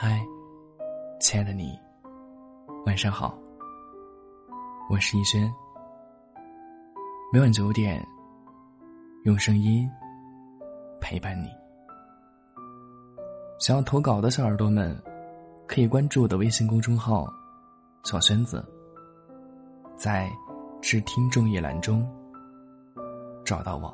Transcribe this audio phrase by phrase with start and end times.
[0.00, 0.24] 嗨，
[1.18, 1.76] 亲爱的你，
[2.86, 3.36] 晚上好。
[4.88, 5.52] 我是逸轩。
[7.32, 8.00] 每晚九点，
[9.24, 9.90] 用声音
[11.00, 11.48] 陪伴你。
[13.58, 14.96] 想要投稿的小耳朵们，
[15.66, 17.26] 可以关注我的微信公众号
[18.06, 18.64] “小轩子”，
[19.98, 20.30] 在
[20.80, 22.08] “致听众”一栏中
[23.44, 23.92] 找到我。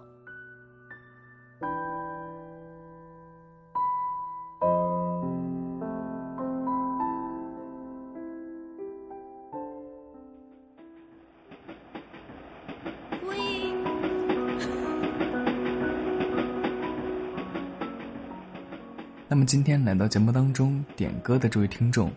[19.34, 22.08] 那么今天来到节目当中点歌的这位听众，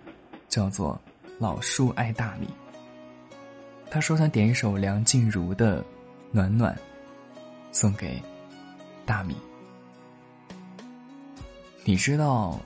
[0.50, 1.02] 叫做
[1.40, 2.48] 老树爱大米。
[3.90, 5.82] 他说想点一首梁静茹的
[6.32, 6.76] 《暖暖》，
[7.72, 8.22] 送给
[9.04, 9.36] 大米。
[11.84, 12.62] 你知道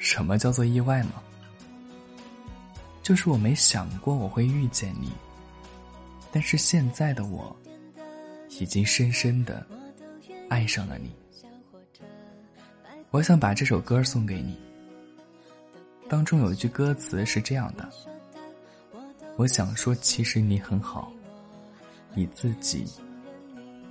[0.00, 1.22] 什么叫做意外吗？
[3.00, 5.12] 就是我没想过我会遇见你，
[6.32, 7.56] 但是现在的我，
[8.58, 9.64] 已经深深的
[10.48, 11.14] 爱上了你。
[13.14, 14.58] 我想把这首歌送给你。
[16.08, 17.88] 当中有一句歌词是这样的
[19.38, 21.12] ：“我想说，其实你很好，
[22.12, 22.84] 你自己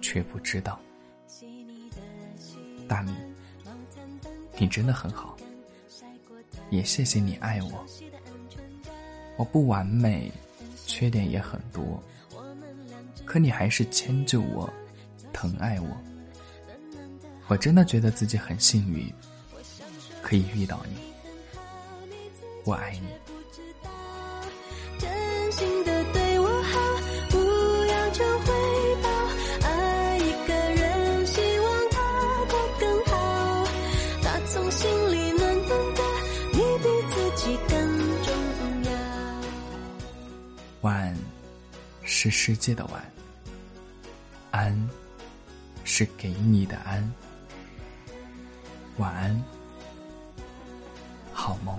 [0.02, 0.78] 却不知道。”
[2.86, 3.14] 大米，
[4.58, 5.38] 你真的很好，
[6.70, 7.86] 也谢谢你爱我。
[9.38, 10.30] 我不完美，
[10.86, 12.04] 缺点也很多，
[13.24, 14.70] 可你还是迁就我，
[15.32, 15.88] 疼爱我。
[17.48, 19.14] 我真的觉得自己很幸运，
[20.22, 20.98] 可以遇到你。
[22.64, 23.08] 我爱你。
[24.98, 26.80] 真心的对我好，
[27.30, 27.38] 不
[27.86, 28.48] 要求回
[29.04, 29.10] 报。
[29.68, 32.00] 爱一个人，希望他
[32.50, 33.68] 过更好。
[34.24, 36.02] 打从心里暖暖的，
[36.54, 38.34] 你比自己更重
[38.86, 38.92] 要。
[40.82, 41.16] 晚
[42.04, 43.04] 是世界的晚，
[44.52, 44.90] 安
[45.84, 47.14] 是给你的安。
[48.98, 49.44] 晚安，
[51.34, 51.76] 好梦。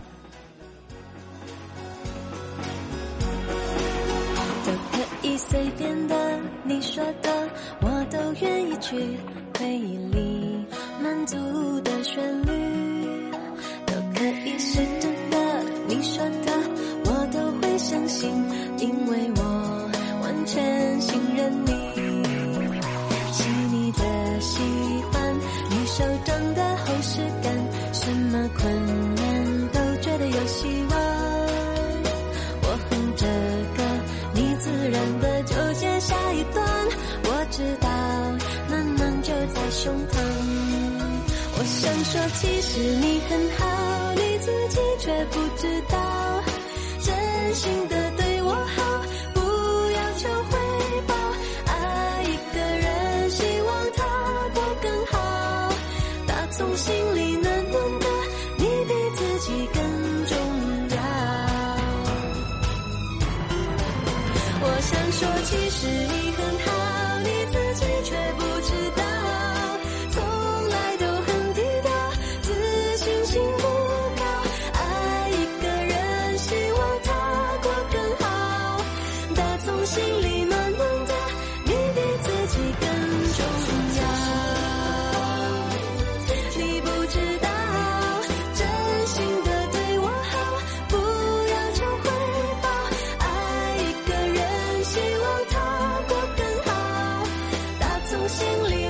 [4.67, 7.49] 都可以随便的，你说的
[7.81, 9.17] 我都愿意去。
[9.57, 10.67] 回忆里
[11.01, 11.37] 满足
[11.83, 13.31] 的旋律，
[13.87, 16.53] 都可以是真的，你说的
[17.05, 18.31] 我都会相信，
[18.79, 19.74] 因为我
[42.15, 45.99] 说其实你很好你自己却不知道。
[47.01, 49.03] 真心的对我好
[49.35, 49.41] 不
[49.91, 50.57] 要求回
[51.09, 51.15] 报。
[51.67, 54.05] 爱一个人希望他
[54.55, 55.73] 过更好。
[56.25, 58.07] 打从心里暖暖的
[58.59, 59.83] 你比自己更
[60.27, 60.37] 重
[60.95, 60.97] 要。
[64.63, 67.94] 我想说其实你很好你自己
[98.15, 98.84] 从心里